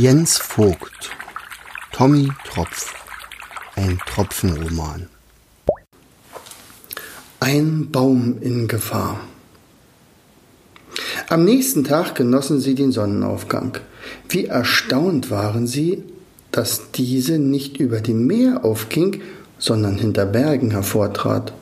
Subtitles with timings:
[0.00, 1.10] Jens Vogt
[1.90, 2.94] Tommy Tropf
[3.74, 5.08] Ein Tropfenroman
[7.40, 9.18] Ein Baum in Gefahr
[11.28, 13.78] Am nächsten Tag genossen sie den Sonnenaufgang.
[14.28, 16.04] Wie erstaunt waren sie,
[16.52, 19.20] dass diese nicht über dem Meer aufging,
[19.58, 21.52] sondern hinter Bergen hervortrat.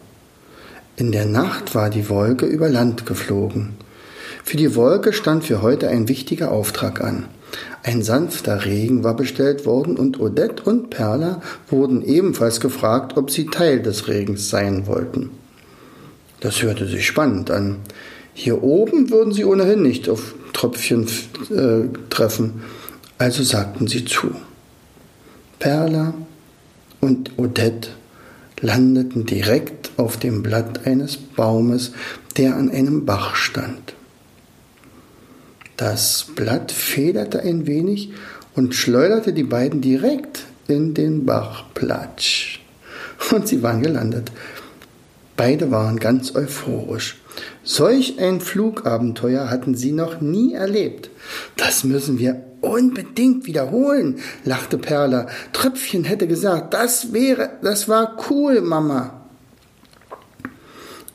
[0.97, 3.77] In der Nacht war die Wolke über Land geflogen.
[4.45, 7.29] Für die Wolke stand für heute ein wichtiger Auftrag an.
[7.83, 13.47] Ein sanfter Regen war bestellt worden und Odette und Perla wurden ebenfalls gefragt, ob sie
[13.47, 15.31] Teil des Regens sein wollten.
[16.41, 17.77] Das hörte sich spannend an.
[18.35, 21.07] Hier oben würden sie ohnehin nicht auf Tröpfchen
[21.51, 22.63] äh, treffen,
[23.19, 24.31] also sagten sie zu.
[25.59, 26.15] Perla
[27.01, 27.89] und Odette
[28.61, 31.93] landeten direkt auf dem Blatt eines Baumes,
[32.37, 33.96] der an einem Bach stand.
[35.77, 38.13] Das Blatt federte ein wenig
[38.55, 41.65] und schleuderte die beiden direkt in den Bach.
[41.75, 42.61] Platsch.
[43.31, 44.33] Und sie waren gelandet.
[45.37, 47.21] Beide waren ganz euphorisch.
[47.63, 51.11] Solch ein Flugabenteuer hatten sie noch nie erlebt.
[51.57, 55.27] Das müssen wir unbedingt wiederholen, lachte Perla.
[55.53, 59.21] Tröpfchen hätte gesagt, das wäre, das war cool, Mama.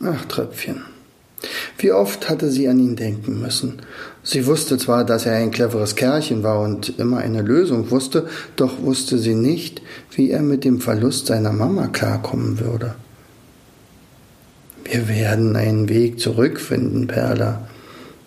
[0.04, 0.84] Ach, Tröpfchen.
[1.82, 3.80] Wie oft hatte sie an ihn denken müssen.
[4.22, 8.84] Sie wusste zwar, dass er ein cleveres Kerlchen war und immer eine Lösung wusste, doch
[8.84, 12.94] wusste sie nicht, wie er mit dem Verlust seiner Mama klarkommen würde.
[14.84, 17.68] Wir werden einen Weg zurückfinden, Perla.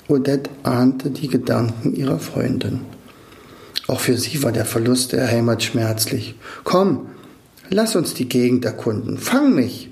[0.09, 2.81] Odette ahnte die Gedanken ihrer Freundin.
[3.87, 6.35] Auch für sie war der Verlust der Heimat schmerzlich.
[6.65, 7.07] Komm,
[7.71, 9.17] lass uns die Gegend erkunden.
[9.17, 9.91] Fang mich,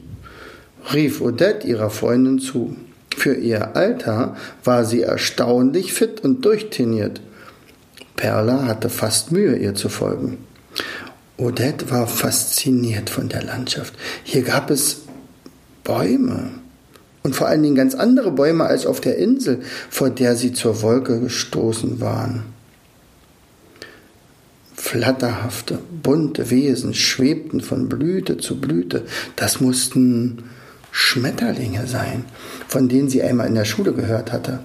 [0.93, 2.75] rief Odette ihrer Freundin zu.
[3.17, 7.21] Für ihr Alter war sie erstaunlich fit und durchtrainiert.
[8.17, 10.39] Perla hatte fast Mühe, ihr zu folgen.
[11.37, 13.95] Odette war fasziniert von der Landschaft.
[14.23, 15.03] Hier gab es
[15.83, 16.51] Bäume
[17.22, 20.83] und vor allen Dingen ganz andere Bäume als auf der Insel, vor der sie zur
[20.83, 22.45] Wolke gestoßen waren.
[24.75, 29.05] Flatterhafte, bunte Wesen schwebten von Blüte zu Blüte.
[29.37, 30.45] Das mussten
[30.92, 32.26] Schmetterlinge sein,
[32.69, 34.60] von denen sie einmal in der Schule gehört hatte.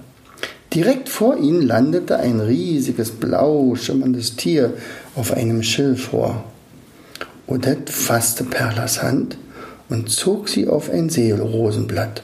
[0.72, 4.74] Direkt vor ihnen landete ein riesiges, blau schimmerndes Tier
[5.16, 6.44] auf einem Schilfrohr.
[7.46, 9.38] Odette fasste Perlas Hand
[9.88, 12.22] und zog sie auf ein Seelrosenblatt.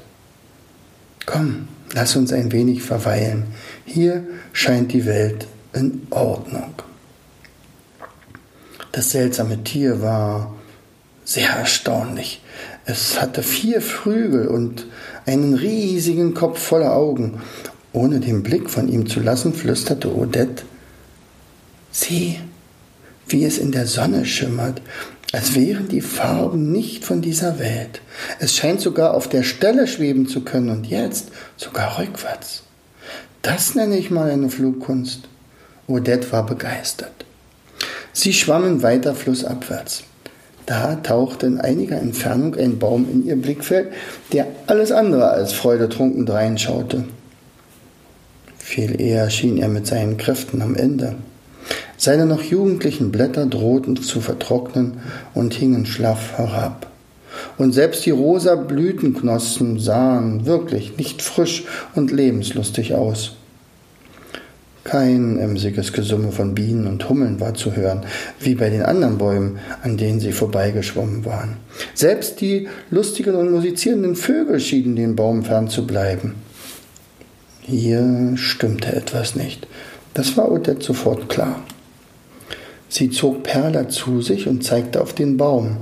[1.25, 3.45] Komm, lass uns ein wenig verweilen.
[3.87, 6.75] Hier scheint die Welt in Ordnung.
[8.93, 10.55] Das seltsame Tier war
[11.25, 12.43] sehr erstaunlich.
[12.87, 14.87] Es hatte vier Flügel und
[15.27, 17.41] einen riesigen Kopf voller Augen.
[17.93, 20.65] Ohne den Blick von ihm zu lassen, flüsterte Odette
[21.91, 22.41] Sieh,
[23.29, 24.83] wie es in der Sonne schimmert,
[25.33, 28.03] als wären die Farben nicht von dieser Welt.
[28.41, 32.65] Es scheint sogar auf der Stelle schweben zu können und jetzt sogar rückwärts.
[33.43, 35.29] Das nenne ich mal eine Flugkunst.
[35.87, 37.25] Odette war begeistert.
[38.13, 40.03] Sie schwammen weiter flussabwärts.
[40.67, 43.89] Da tauchte in einiger Entfernung ein Baum in ihr Blickfeld,
[44.33, 47.05] der alles andere als freudetrunken dreinschaute.
[48.59, 51.17] Viel eher schien er mit seinen Kräften am Ende.
[51.99, 55.01] Seine noch jugendlichen Blätter drohten zu vertrocknen
[55.35, 56.87] und hingen schlaff herab.
[57.59, 61.65] Und selbst die rosa Blütenknospen sahen wirklich nicht frisch
[61.95, 63.37] und lebenslustig aus.
[64.85, 68.05] Kein emsiges Gesumme von Bienen und Hummeln war zu hören,
[68.39, 71.57] wie bei den anderen Bäumen, an denen sie vorbeigeschwommen waren.
[71.95, 76.35] Selbst die lustigen und musizierenden Vögel schienen den Baum fern zu bleiben.
[77.63, 79.67] Hier stimmte etwas nicht.
[80.13, 81.63] Das war Odette sofort klar.
[82.91, 85.79] Sie zog Perla zu sich und zeigte auf den Baum.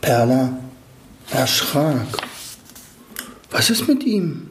[0.00, 0.58] Perla
[1.30, 2.06] erschrak.
[3.50, 4.48] Was ist mit ihm?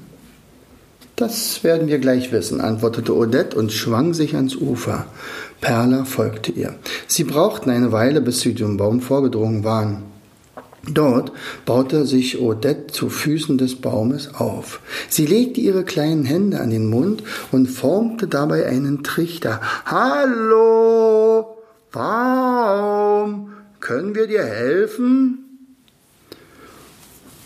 [1.22, 5.06] Das werden wir gleich wissen, antwortete Odette und schwang sich ans Ufer.
[5.62, 6.74] Perla folgte ihr.
[7.06, 10.02] Sie brauchten eine Weile, bis sie zum Baum vorgedrungen waren.
[10.92, 11.32] Dort
[11.68, 14.80] baute sich Odette zu Füßen des Baumes auf.
[15.10, 17.22] Sie legte ihre kleinen Hände an den Mund
[17.52, 19.62] und formte dabei einen Trichter.
[19.86, 21.56] Hallo,
[21.92, 25.51] Baum, können wir dir helfen?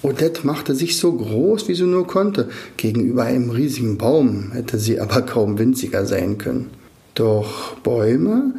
[0.06, 2.50] Odette machte sich so groß, wie sie nur konnte.
[2.78, 6.70] Gegenüber einem riesigen Baum hätte sie aber kaum winziger sein können.
[7.16, 8.54] Doch Bäume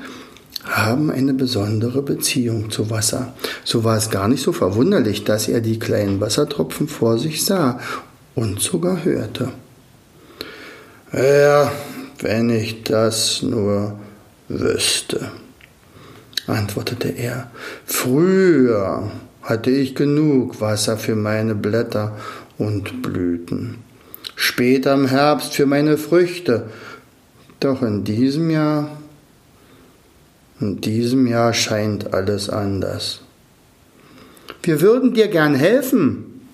[0.64, 3.34] haben eine besondere Beziehung zu Wasser.
[3.62, 7.78] So war es gar nicht so verwunderlich, dass er die kleinen Wassertropfen vor sich sah
[8.34, 9.52] und sogar hörte.
[11.12, 11.70] Ja,
[12.18, 13.96] wenn ich das nur
[14.48, 15.30] wüsste,
[16.48, 17.52] antwortete er.
[17.84, 19.12] Früher
[19.46, 22.16] hatte ich genug Wasser für meine Blätter
[22.58, 23.78] und Blüten,
[24.34, 26.64] später im Herbst für meine Früchte,
[27.60, 28.90] doch in diesem Jahr,
[30.60, 33.20] in diesem Jahr scheint alles anders.
[34.62, 36.48] Wir würden dir gern helfen.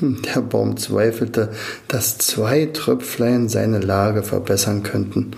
[0.00, 1.50] Der Baum zweifelte,
[1.86, 5.32] dass zwei Tröpflein seine Lage verbessern könnten.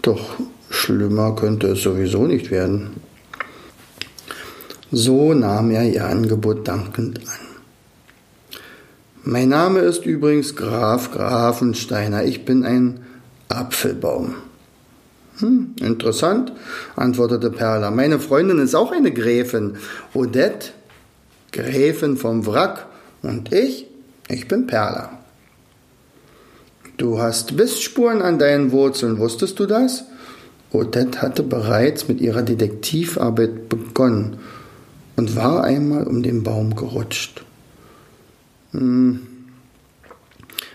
[0.00, 0.36] Doch
[0.70, 3.01] schlimmer könnte es sowieso nicht werden.
[4.94, 8.60] So nahm er ihr Angebot dankend an.
[9.24, 12.24] Mein Name ist übrigens Graf Grafensteiner.
[12.24, 13.00] Ich bin ein
[13.48, 14.34] Apfelbaum.
[15.38, 16.52] Hm, interessant,
[16.94, 17.90] antwortete Perla.
[17.90, 19.76] Meine Freundin ist auch eine Gräfin.
[20.12, 20.68] Odette
[21.52, 22.86] Gräfin vom Wrack
[23.22, 23.86] und ich,
[24.28, 25.18] ich bin Perla.
[26.98, 30.04] Du hast Bissspuren an deinen Wurzeln, wusstest du das?
[30.70, 34.36] Odette hatte bereits mit ihrer Detektivarbeit begonnen
[35.16, 37.44] und war einmal um den Baum gerutscht.
[38.72, 39.20] Hm.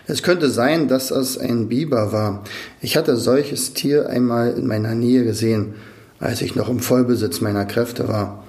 [0.06, 2.42] Es könnte sein, dass es ein Biber war.
[2.80, 5.74] Ich hatte solches Tier einmal in meiner Nähe gesehen,
[6.18, 8.44] als ich noch im Vollbesitz meiner Kräfte war.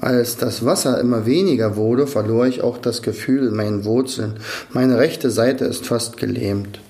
[0.00, 4.38] Als das Wasser immer weniger wurde, verlor ich auch das Gefühl in meinen Wurzeln.
[4.72, 6.80] Meine rechte Seite ist fast gelähmt.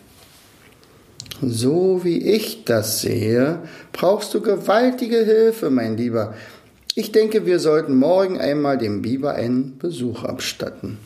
[1.42, 3.58] So wie ich das sehe,
[3.92, 6.34] brauchst du gewaltige Hilfe, mein Lieber.
[6.94, 10.98] Ich denke, wir sollten morgen einmal dem Biber einen Besuch abstatten.